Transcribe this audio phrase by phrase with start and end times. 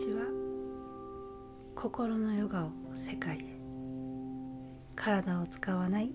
[0.00, 0.22] ちは。
[1.76, 3.40] 心のヨガを世界へ。
[4.96, 6.10] 体を使わない。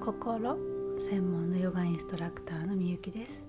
[0.00, 0.58] 心
[1.00, 3.44] 専門のヨガインストラクターのみゆきです。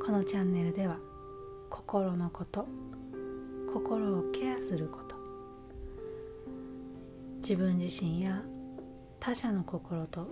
[0.00, 0.98] このチャンネルでは
[1.68, 2.68] 心のこと。
[3.72, 5.16] 心をケアすること。
[7.38, 8.44] 自分自身や
[9.18, 10.28] 他者の心と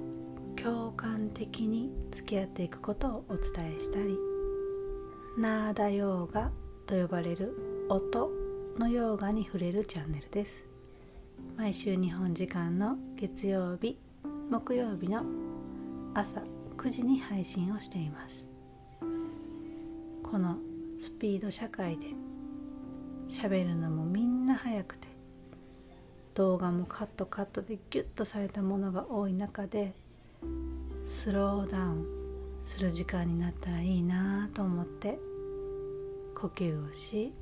[0.62, 4.16] 共感的に付き合っていくことをお伝えしたり。
[5.36, 6.52] ナーダヨーガ
[6.86, 8.43] と呼ばれる音。
[8.78, 10.64] のヨーガに触れるチャンネルです。
[11.56, 13.98] 毎週日本時間の月曜日
[14.50, 15.22] 木曜日の
[16.12, 16.42] 朝
[16.76, 18.46] 9時に配信をしています。
[20.24, 20.56] この
[21.00, 22.08] スピード社会で
[23.28, 25.06] 喋るのもみんな早くて
[26.34, 29.94] 動画もカットカットでギュッとされたものが多い中で
[31.06, 32.06] スローダウン
[32.64, 35.19] する時間になったらいいなと思って
[36.34, 37.33] 呼吸をし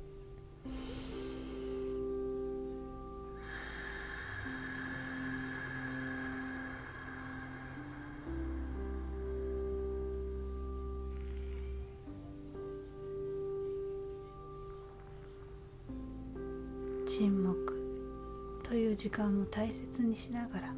[17.23, 20.73] 沈黙という時間も大切にしながら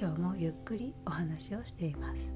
[0.00, 2.30] 今日もゆっくりお話をしています。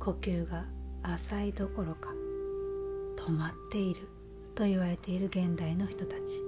[0.00, 0.64] 呼吸が
[1.04, 2.10] 浅いどころか
[3.16, 4.08] 止まっている
[4.56, 6.42] と言われている現代の人たち。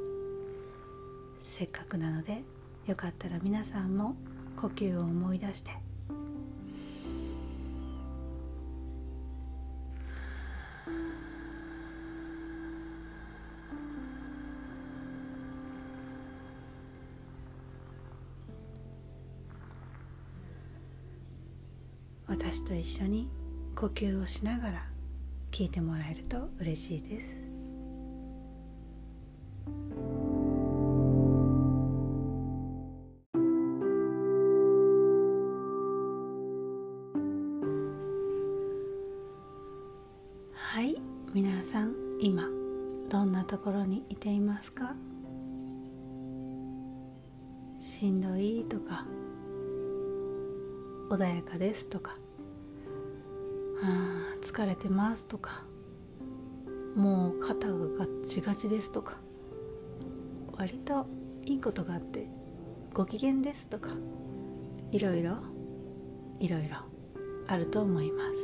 [1.45, 2.43] せっかくなので
[2.89, 4.17] よかったら皆さんも
[4.57, 5.71] 呼吸を思い出して
[22.37, 23.29] 私と一緒に
[23.77, 24.87] 呼吸をしながら
[25.53, 27.45] 聞いてもらえると嬉しいです。
[40.55, 40.97] はい
[41.33, 42.49] 皆さん今
[43.09, 44.97] どんなところにいていますか？
[47.79, 49.07] しんどいとか
[51.11, 52.17] 穏やかですとか。
[53.83, 55.65] あ疲れてますとか
[56.95, 59.19] もう肩がガッチガチですとか
[60.57, 61.07] 割と
[61.45, 62.29] いいことがあって
[62.93, 63.91] ご機嫌ですとか
[64.93, 65.39] いろいろ
[66.39, 66.77] いろいろ
[67.49, 68.35] あると思います。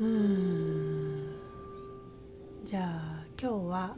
[0.00, 1.36] うん。
[2.64, 3.96] じゃあ今日は、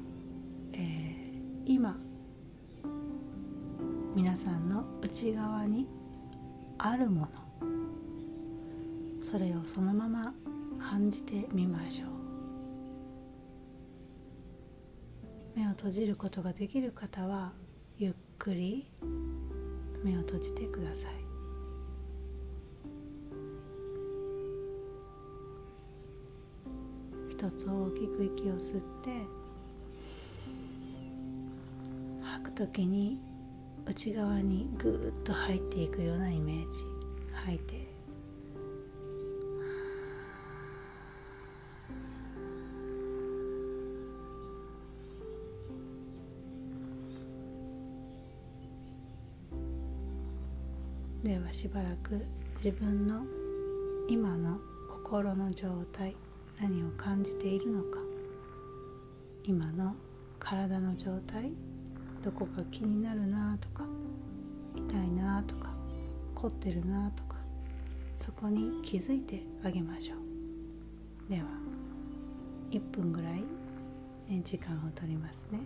[0.72, 1.96] えー、今
[4.14, 5.86] 皆さんの内側に
[6.78, 7.47] あるもの
[9.30, 10.32] それをそのまま
[10.78, 12.08] 感じてみましょう。
[15.54, 17.52] 目を閉じることができる方は
[17.98, 18.88] ゆっくり
[20.02, 21.14] 目を閉じてください。
[27.28, 29.10] 一つ大きく息を吸って
[32.22, 33.18] 吐く時に
[33.84, 36.78] 内側にぐーっと入っていくようなイメージ。
[37.44, 37.87] 吐いて。
[51.28, 52.24] ではしばらく
[52.64, 53.20] 自分の
[54.08, 54.58] 今の
[54.88, 56.16] 心の状態
[56.58, 57.98] 何を感じているのか
[59.44, 59.94] 今の
[60.38, 61.52] 体の状態
[62.24, 63.84] どこか気になるなとか
[64.74, 65.74] 痛いなとか
[66.34, 67.36] 凝ってるなとか
[68.18, 71.44] そこに気づいてあげましょうでは
[72.70, 73.44] 1分ぐらい、
[74.44, 75.58] 時間をとりますね。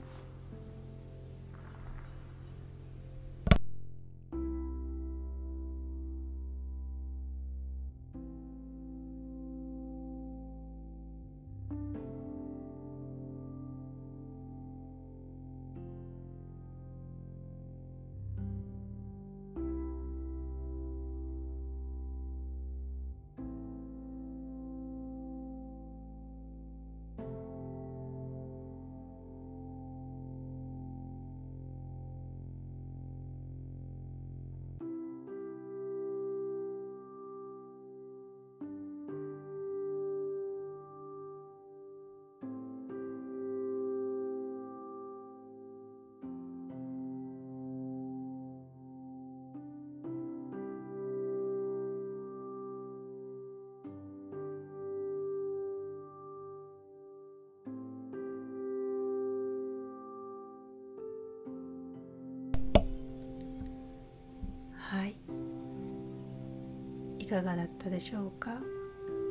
[67.33, 68.51] かがだったでしょうか？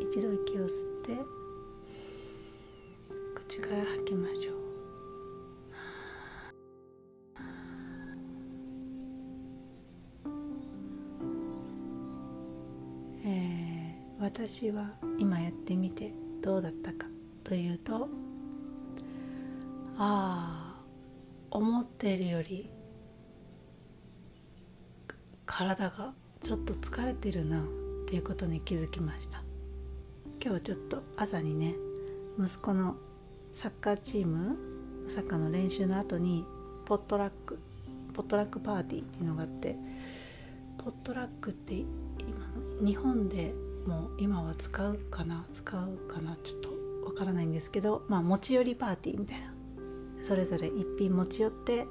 [0.01, 0.71] 一度息を吸っ
[1.05, 1.17] て
[3.35, 4.55] 口から吐きましょう。
[13.23, 14.89] えー、私は
[15.19, 16.11] 今やってみて
[16.41, 17.05] どうだったか
[17.43, 18.09] というと
[19.99, 20.81] ああ
[21.51, 22.71] 思っているより
[25.45, 27.63] 体がちょっと疲れてるな。
[28.11, 29.41] っていうことに気づきました。
[30.43, 31.75] 今日ちょっと朝にね
[32.37, 32.97] 息子の
[33.53, 34.57] サッカーチーム
[35.07, 36.43] サッカーの練習の後に
[36.85, 37.57] ポットラック
[38.13, 39.77] ポットラックパーティーっていうのがあって
[40.77, 41.85] ポットラックって今
[42.81, 43.53] の日本で
[43.87, 46.69] もう今は使うかな使うかなちょっと
[47.05, 49.53] わからないんですけどまあ持ち寄りパーティーみたいな。
[50.27, 51.87] それぞれ一品持ち寄って、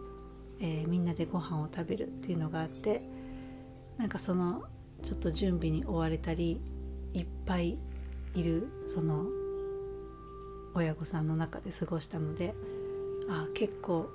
[0.61, 3.02] えー、みんなでご飯を食べるっていうのがあって
[3.96, 4.64] なんかその
[5.00, 6.61] ちょっと準備に追われたり
[7.14, 7.79] いっぱい
[8.35, 9.25] いるその
[10.75, 12.55] 親御さんの中で過ごしたので
[13.29, 14.08] あ結構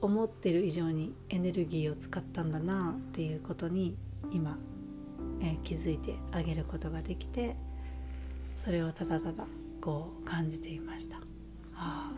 [0.00, 3.96] 思ってる以上にエネルギーを使ったんだなっていうことに
[4.30, 4.58] 今、
[5.40, 7.56] え、気づいてあげることができて
[8.56, 9.46] それをただただ
[9.80, 11.16] こう感じていました。
[11.76, 12.12] あ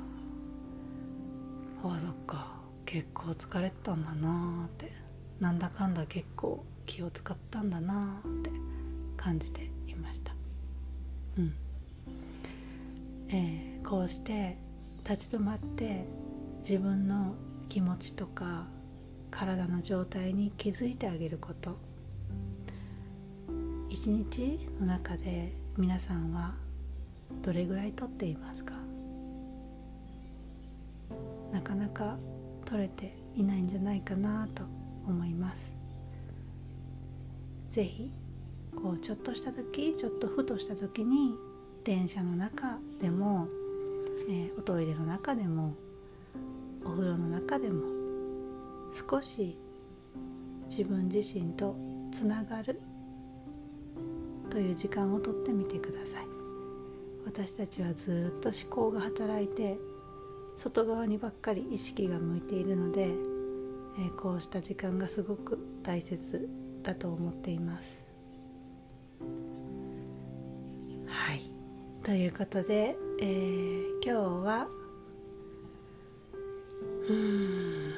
[1.85, 4.93] あそっか結構疲れたんだなって
[5.39, 8.51] なんだかんだ結構気を使ったんだなって
[9.17, 10.33] 感じていました。
[11.37, 11.55] うん。
[13.29, 14.57] えー、こうして
[15.09, 16.07] 立ち止まって
[16.59, 17.35] 自分の
[17.69, 18.67] 気持ちとか
[19.31, 21.77] 体の状態に気づいてあげること。
[23.91, 26.55] 一日の中で皆さんは
[27.43, 28.75] どれぐらいとっていますか？
[31.53, 32.17] なかなか
[32.65, 34.63] 取れていないんじゃないかなと
[35.07, 35.76] 思います。
[37.77, 38.11] 是非
[38.75, 41.35] こうちょっとした時ちょっとふとした時に
[41.85, 43.49] 電車の中でも、
[44.31, 45.75] えー、おトイレの中でも
[46.83, 47.83] お風呂の中でも
[49.11, 49.59] 少し
[50.71, 51.77] 自分自身と
[52.13, 52.81] つながる
[54.49, 56.27] という時間をとってみてください。
[57.27, 59.77] 私たちはずっと思考が働いて
[60.57, 66.49] 外側にばっかり意識が向いているので、えー、こうした時間がすごく大切
[66.87, 68.01] だと思っています。
[71.07, 71.51] はい。
[72.05, 74.69] ということで、えー、今日は
[77.09, 77.93] うん。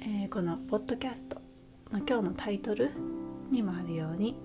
[0.00, 1.36] えー、このポッドキャスト
[1.92, 2.90] の今日のタイトル
[3.52, 4.36] にもあるように、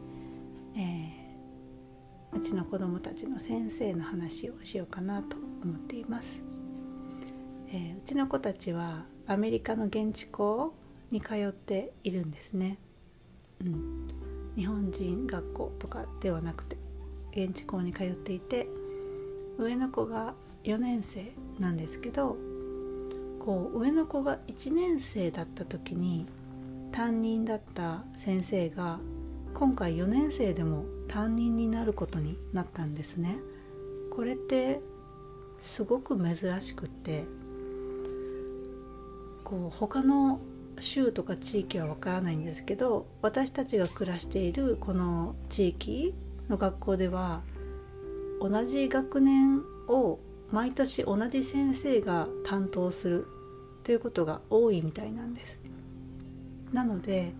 [0.75, 1.23] えー
[2.35, 6.41] うちの子どもたちの先生の話をしようかなと思っています、
[7.69, 10.73] えー、うちの子たちはアメリカの現地校
[11.13, 12.79] に通っているんですね、
[13.61, 14.07] うん、
[14.55, 16.75] 日本人学校とかではなくて
[17.31, 18.67] 現地校に通っていて
[19.59, 20.33] 上の子が
[20.63, 22.35] 4年生なんですけど
[23.39, 26.25] こう上の子が1年生だった時に
[26.91, 28.99] 担任だった先生が
[29.53, 33.37] 今回4年生でも担任になることになったんですね。
[34.09, 34.79] これって
[35.59, 37.25] すごく珍しくって
[39.43, 40.39] こう他の
[40.79, 46.13] 州とか地域はわからないんですけど私たちが暮らしているこの地域
[46.49, 47.41] の学校では
[48.41, 50.19] 同じ学年を
[50.51, 53.27] 毎年同じ先生が担当する
[53.83, 55.59] ということが多いみたいなんです
[56.71, 57.33] なので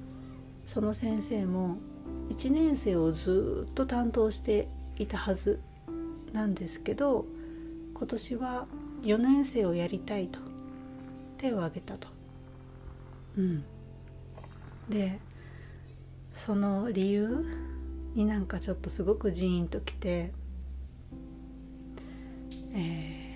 [0.68, 1.78] その先生も
[2.30, 5.60] 1年生をずっと担当していたはず
[6.32, 7.26] なんですけど
[7.94, 8.66] 今年は
[9.04, 10.40] 4年生をやりたいと
[11.38, 12.13] 手を挙げたと。
[13.38, 13.64] うん、
[14.90, 15.20] で
[16.36, 17.46] その理由
[18.16, 20.32] になんかちょっとすごくジーンときて、
[22.74, 23.36] え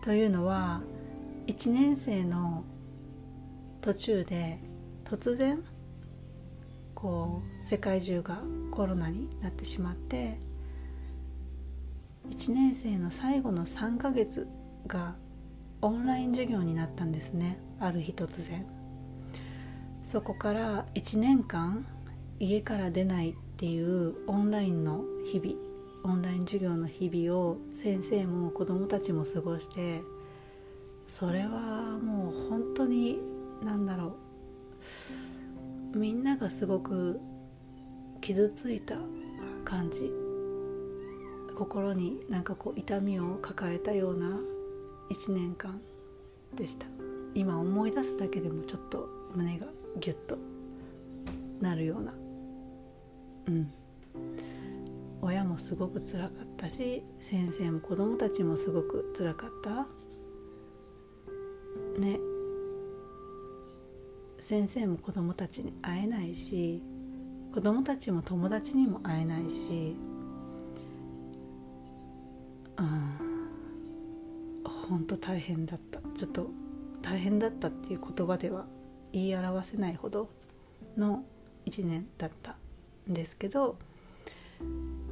[0.00, 0.82] ー、というのは
[1.46, 2.64] 1年生の
[3.80, 4.58] 途中で
[5.04, 5.62] 突然
[6.94, 10.38] こう世界中がコロナになってしまって
[12.30, 14.48] 1年生の最後の3ヶ月
[14.86, 15.16] が
[15.80, 18.81] オンライン授業になったんですねある日突然。
[20.04, 21.86] そこから1年間
[22.38, 25.54] 家から出ないっていうオンラインの日々
[26.04, 30.02] オンライン授業の日々を先生も子どもたちも過ごして
[31.06, 33.20] それはもう本当に
[33.64, 34.16] 何だろ
[35.94, 37.20] うみんながすごく
[38.20, 38.96] 傷ついた
[39.64, 40.10] 感じ
[41.54, 44.26] 心になんかこう痛みを抱えたような
[45.10, 45.80] 1年間
[46.56, 46.86] でした。
[47.34, 49.66] 今思い出すだけでもちょっと胸が
[49.98, 50.38] ギュッと
[51.60, 52.12] なるような。
[53.46, 53.72] うん。
[55.20, 59.86] 親もすごくつらかったし先生も子供たちもすごくつらかった。
[62.00, 62.18] ね。
[64.40, 66.82] 先生も子供たちに会えないし
[67.54, 69.94] 子供たちも友達にも会えないし
[72.78, 73.32] うん。
[74.88, 76.00] 本当大変だった。
[76.16, 76.50] ちょっと
[77.00, 78.66] 大変だったっていう言葉では
[79.12, 80.28] 言い表せないほど
[80.96, 81.24] の
[81.66, 82.56] 1年だった
[83.10, 83.76] んですけど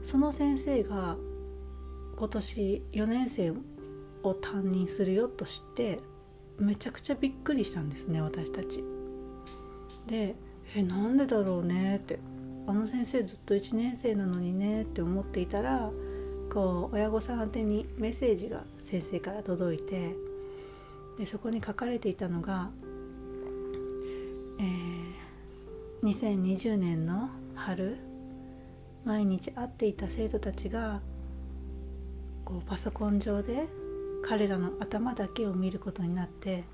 [0.03, 1.17] その先生が
[2.17, 3.53] 今年4年生
[4.23, 6.01] を担任するよとして
[6.59, 8.85] めちゃくちゃびっくりしたんですね私たち。
[10.07, 10.35] で
[10.75, 12.19] えなんでだろうねって
[12.67, 15.91] あの先生ずっと1年生なのにねって思っていたら
[16.53, 20.15] こう親御さん宛てにメッセージが先生から届いて
[21.19, 22.71] でそこに書かれていたのが、
[24.61, 27.97] えー、2020年の春
[29.07, 31.01] 毎日会っていた生徒たちが
[32.45, 33.67] こうパソコン上で
[34.23, 36.65] 彼らの頭だけを見ることになって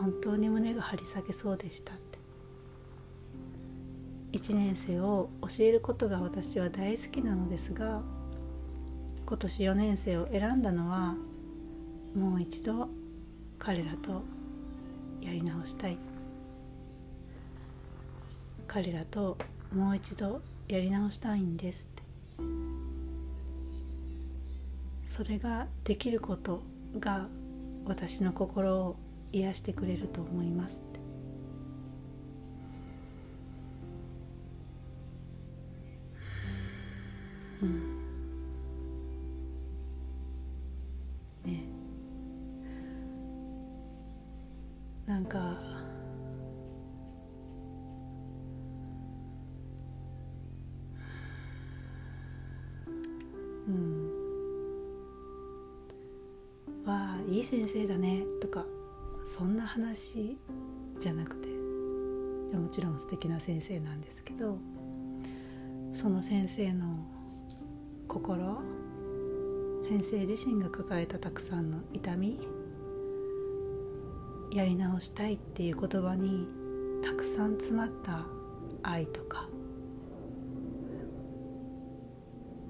[0.00, 2.14] 本当に胸が張り下げそうでしたって。
[4.38, 8.02] 1年生を教えることが私は大好きなのですが
[9.26, 11.14] 今年4年生を選んだのは
[12.16, 12.88] もう一度
[13.58, 14.22] 彼らと
[15.20, 16.13] やり直したい。
[18.66, 19.36] 彼らと
[19.72, 22.02] もう一度やり直したいんですって。
[25.08, 26.62] それができること
[26.98, 27.28] が
[27.84, 28.96] 私の心を
[29.32, 31.00] 癒してくれると思いますって。
[37.62, 37.80] うん。
[41.44, 41.64] ね。
[45.06, 45.73] なんか
[57.34, 58.64] いい先生だねとか
[59.26, 60.38] そんな話
[61.00, 61.48] じゃなくて
[62.56, 64.56] もちろん素敵な先生なんですけど
[65.92, 66.96] その先生の
[68.06, 68.62] 心
[69.88, 72.38] 先生自身が抱えたたくさんの痛み
[74.52, 76.46] やり直したいっていう言葉に
[77.02, 78.24] たくさん詰まった
[78.84, 79.48] 愛とか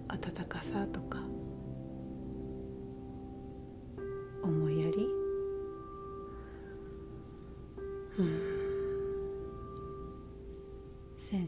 [0.09, 1.19] 温かさとか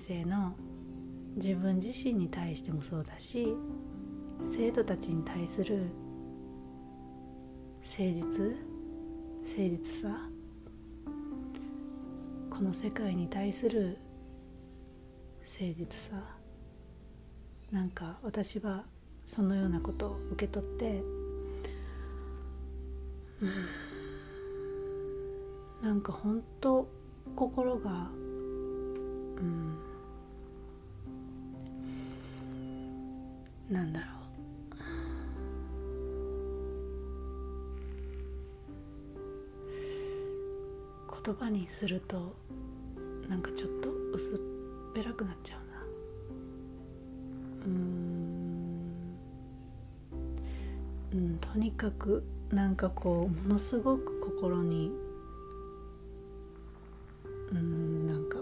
[0.07, 0.55] 生の
[1.35, 3.57] 自分自身に対してもそうだし
[4.49, 5.91] 生徒たちに対する
[7.83, 8.23] 誠実
[9.43, 10.17] 誠実さ
[12.51, 13.99] この世界に対する
[15.41, 16.23] 誠実さ
[17.73, 18.85] なんか私は
[19.27, 21.03] そのようなことを受け取って
[23.41, 23.51] うん
[25.83, 26.89] なんか本当
[27.35, 27.91] 心が
[29.39, 29.86] うん
[33.71, 34.13] なんだろう。
[41.25, 42.37] 言葉にすると
[43.29, 44.39] なんかちょっと薄っ
[44.95, 45.65] ぺらくなっちゃうな。
[47.67, 48.87] うん。
[51.13, 54.93] うんとにかくなんかこうものすごく心に
[57.51, 58.39] うんなんか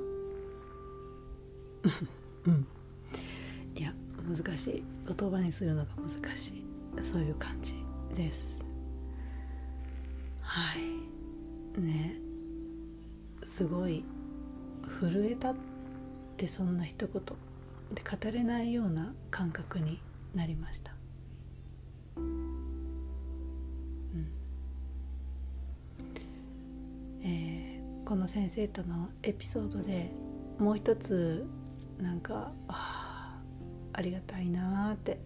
[2.47, 2.67] うん。
[4.55, 6.65] 難しい言葉にするのが難しい。
[7.03, 7.75] そういう感じ
[8.15, 8.65] です。
[10.41, 10.79] は
[11.77, 11.81] い。
[11.81, 12.15] ね。
[13.45, 14.05] すごい
[15.01, 15.55] 震えたっ
[16.37, 17.23] てそんな一言
[17.93, 20.01] で語れないような感覚に
[20.37, 20.93] なりました。
[22.17, 22.47] うん。
[27.25, 30.11] えーこの先生とのエピソードで
[30.59, 31.47] もう一つ
[31.99, 32.94] なんかあー
[33.95, 35.19] ありがたいなーって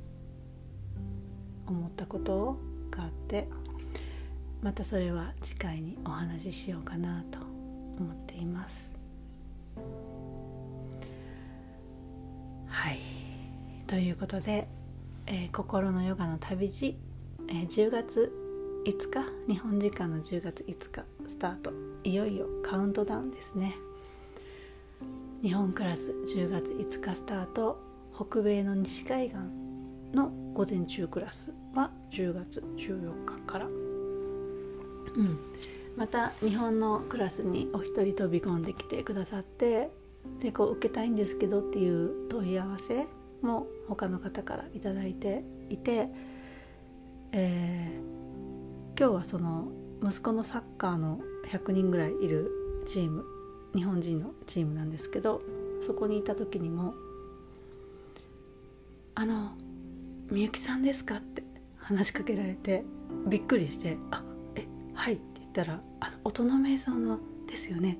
[1.67, 2.59] 思ったこと
[2.91, 3.49] があって
[4.63, 7.39] またそれは次回にお話ししようかなと
[7.99, 8.89] 思っています。
[12.67, 12.99] はい。
[13.87, 14.69] ということで、
[15.27, 16.97] えー心のヨガの旅路、
[17.49, 18.33] えー10月
[18.85, 21.73] 5日日本時間の10月5日スタート。
[22.05, 23.77] いよいよカウントダウンですね。
[25.43, 27.88] 日本クラス10月5日スタート。
[28.19, 29.37] 北米の西海岸
[30.13, 35.39] の午前中クラスは10月14日から、うん、
[35.97, 39.91] また日本のクラスにお一人飛び込んできてくださって
[40.41, 43.07] でこう受けたいんですけどっていう問い合わせ
[43.41, 46.09] も他の方から頂いていて、
[47.31, 49.69] えー、今日はその
[50.03, 51.21] 息子のサッカーの
[51.53, 52.51] 100人ぐらいいる
[52.85, 53.25] チーム
[53.77, 55.41] 日本人のチームなんですけど
[55.87, 56.95] そこにいた時にも
[59.19, 59.51] 「あの
[60.31, 61.43] みゆきさんですか?」って
[61.79, 62.85] 話しかけられて
[63.27, 64.23] びっくりして「あ
[64.55, 67.99] えはい」って言ったら「あの音の瞑想のですよね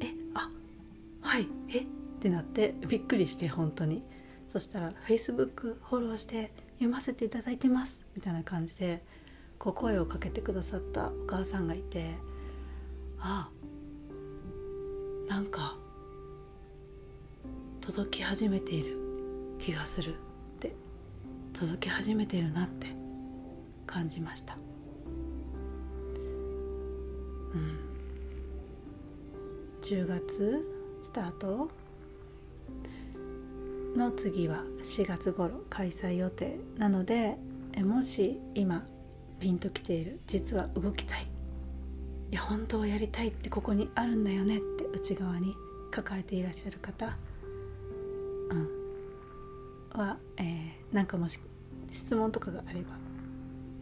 [0.00, 0.50] えあ
[1.20, 1.86] はいえっ
[2.18, 4.02] てなってびっくりして本当に
[4.52, 9.04] そしたら「Facebook フォローして読ませていただいてます」みたいな感じで
[9.60, 12.16] こう声をかけてくださったお母さんがいて
[13.20, 13.48] あ
[15.28, 15.78] なんか
[17.80, 18.98] 届き始めている
[19.60, 20.25] 気がする
[21.58, 22.88] 届き始めてるなって
[23.86, 24.58] 感じました。
[27.54, 27.78] うん。
[29.80, 30.66] 10月
[31.02, 31.70] スタート
[33.96, 37.38] の次は4月頃開催予定なので
[37.78, 38.86] もし今
[39.40, 41.26] ピンときている実は動きたい
[42.32, 45.54] いや本当はやりたいってここにあるんだよねって内側に
[45.90, 47.16] 抱えていらっしゃる方、
[49.96, 51.38] は、えー、なんかもし
[51.92, 52.90] 質問とかがあれば、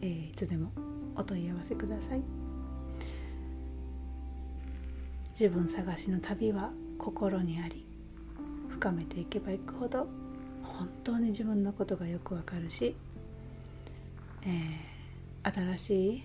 [0.01, 0.71] えー、いつでも
[1.15, 2.21] お問い合わせください。
[5.31, 7.85] 自分探しの旅は心にあり
[8.69, 10.07] 深めていけばいくほど
[10.63, 12.95] 本当に自分のことがよくわかるし、
[14.43, 16.23] えー、新しい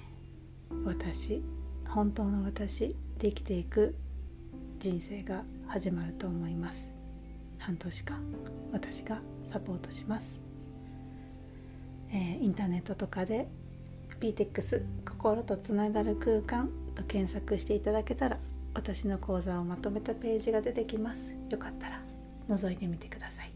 [0.85, 1.43] 私
[1.89, 3.97] 本当の私で生きていく
[4.79, 6.91] 人生が始まると思います。
[7.59, 8.25] 半年間
[8.73, 10.41] 私がサポートします、
[12.13, 13.49] えー、インターネットとかで
[14.21, 18.39] PTEX 心とつながる空間と検索していただけたら
[18.75, 21.35] 私の講座をまとめたページが出てきます。
[21.51, 22.01] よかったら
[22.49, 23.51] 覗いてみてください。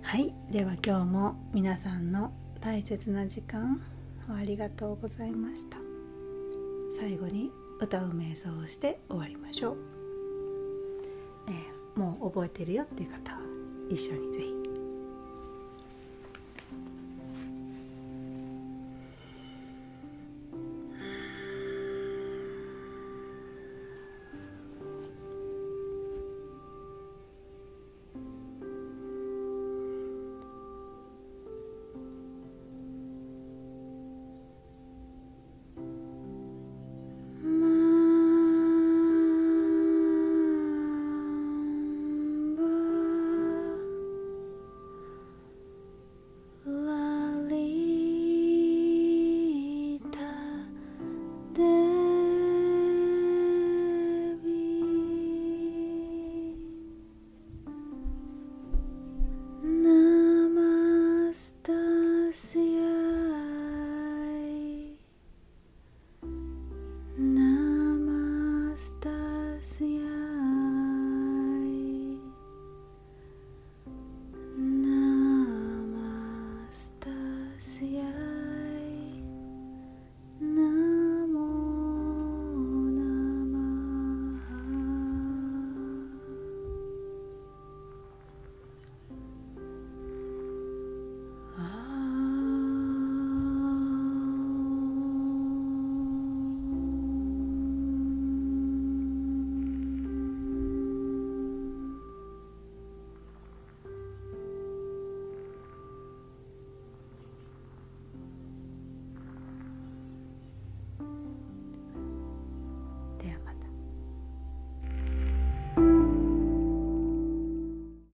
[0.00, 0.32] はい。
[0.50, 3.82] では今日も皆さんの大切な時間
[4.30, 5.76] をありがとうございました。
[6.98, 9.76] 最後に歌う瞑想をして終わりましょう、
[11.48, 13.49] えー、もう覚えてるよっていう方は
[13.90, 14.59] 一緒にぜひ。